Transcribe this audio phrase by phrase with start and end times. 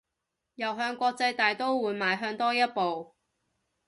[0.55, 3.13] 又向國際大刀會邁向多一步